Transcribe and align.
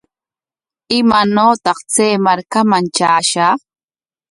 ¿Imaanawtaq 0.99 1.79
chay 1.93 2.13
markaman 2.25 2.85
traashaq? 2.95 3.59